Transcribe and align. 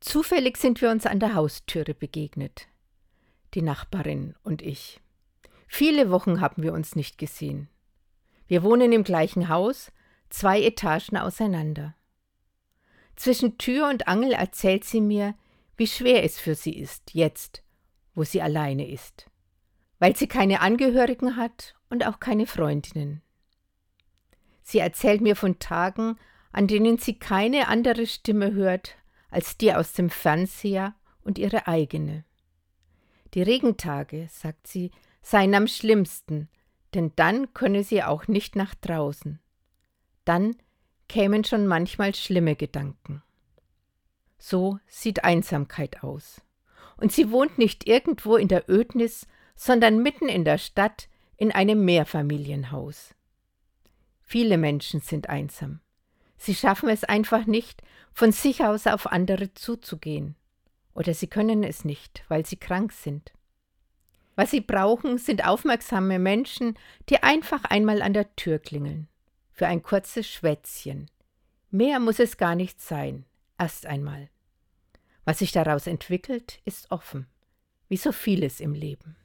Zufällig 0.00 0.56
sind 0.58 0.80
wir 0.82 0.90
uns 0.90 1.06
an 1.06 1.20
der 1.20 1.34
Haustüre 1.34 1.94
begegnet, 1.94 2.68
die 3.54 3.62
Nachbarin 3.62 4.34
und 4.42 4.62
ich. 4.62 5.00
Viele 5.66 6.10
Wochen 6.10 6.40
haben 6.40 6.62
wir 6.62 6.72
uns 6.74 6.94
nicht 6.96 7.18
gesehen. 7.18 7.68
Wir 8.46 8.62
wohnen 8.62 8.92
im 8.92 9.04
gleichen 9.04 9.48
Haus, 9.48 9.90
zwei 10.28 10.62
Etagen 10.62 11.16
auseinander. 11.16 11.94
Zwischen 13.16 13.58
Tür 13.58 13.88
und 13.88 14.06
Angel 14.06 14.32
erzählt 14.32 14.84
sie 14.84 15.00
mir, 15.00 15.34
wie 15.76 15.86
schwer 15.86 16.22
es 16.24 16.38
für 16.38 16.54
sie 16.54 16.78
ist, 16.78 17.14
jetzt, 17.14 17.62
wo 18.14 18.22
sie 18.22 18.42
alleine 18.42 18.88
ist, 18.88 19.26
weil 19.98 20.14
sie 20.14 20.28
keine 20.28 20.60
Angehörigen 20.60 21.36
hat 21.36 21.74
und 21.88 22.06
auch 22.06 22.20
keine 22.20 22.46
Freundinnen. 22.46 23.22
Sie 24.62 24.78
erzählt 24.78 25.22
mir 25.22 25.36
von 25.36 25.58
Tagen, 25.58 26.18
an 26.52 26.66
denen 26.66 26.98
sie 26.98 27.18
keine 27.18 27.68
andere 27.68 28.06
Stimme 28.06 28.52
hört 28.52 28.96
als 29.30 29.56
die 29.56 29.74
aus 29.74 29.92
dem 29.92 30.10
Fernseher 30.10 30.94
und 31.22 31.38
ihre 31.38 31.66
eigene. 31.66 32.24
Die 33.34 33.42
Regentage, 33.42 34.28
sagt 34.30 34.66
sie, 34.66 34.90
seien 35.22 35.54
am 35.54 35.66
schlimmsten, 35.66 36.48
denn 36.94 37.12
dann 37.16 37.52
könne 37.52 37.84
sie 37.84 38.02
auch 38.02 38.28
nicht 38.28 38.56
nach 38.56 38.74
draußen. 38.74 39.40
Dann 40.24 40.56
kämen 41.08 41.44
schon 41.44 41.66
manchmal 41.66 42.14
schlimme 42.14 42.56
Gedanken. 42.56 43.22
So 44.38 44.78
sieht 44.86 45.24
Einsamkeit 45.24 46.02
aus. 46.02 46.40
Und 46.96 47.12
sie 47.12 47.30
wohnt 47.30 47.58
nicht 47.58 47.86
irgendwo 47.86 48.36
in 48.36 48.48
der 48.48 48.70
Ödnis, 48.70 49.26
sondern 49.54 50.02
mitten 50.02 50.28
in 50.28 50.44
der 50.44 50.58
Stadt 50.58 51.08
in 51.36 51.52
einem 51.52 51.84
Mehrfamilienhaus. 51.84 53.14
Viele 54.20 54.58
Menschen 54.58 55.00
sind 55.00 55.28
einsam. 55.28 55.80
Sie 56.46 56.54
schaffen 56.54 56.88
es 56.88 57.02
einfach 57.02 57.44
nicht, 57.46 57.82
von 58.12 58.30
sich 58.30 58.62
aus 58.62 58.86
auf 58.86 59.08
andere 59.08 59.52
zuzugehen. 59.54 60.36
Oder 60.94 61.12
sie 61.12 61.26
können 61.26 61.64
es 61.64 61.84
nicht, 61.84 62.22
weil 62.28 62.46
sie 62.46 62.54
krank 62.54 62.92
sind. 62.92 63.32
Was 64.36 64.52
sie 64.52 64.60
brauchen, 64.60 65.18
sind 65.18 65.44
aufmerksame 65.44 66.20
Menschen, 66.20 66.78
die 67.08 67.20
einfach 67.20 67.64
einmal 67.64 68.00
an 68.00 68.12
der 68.12 68.36
Tür 68.36 68.60
klingeln. 68.60 69.08
Für 69.50 69.66
ein 69.66 69.82
kurzes 69.82 70.30
Schwätzchen. 70.30 71.10
Mehr 71.72 71.98
muss 71.98 72.20
es 72.20 72.36
gar 72.36 72.54
nicht 72.54 72.80
sein. 72.80 73.24
Erst 73.58 73.84
einmal. 73.86 74.28
Was 75.24 75.40
sich 75.40 75.50
daraus 75.50 75.88
entwickelt, 75.88 76.60
ist 76.64 76.92
offen. 76.92 77.26
Wie 77.88 77.96
so 77.96 78.12
vieles 78.12 78.60
im 78.60 78.72
Leben. 78.72 79.16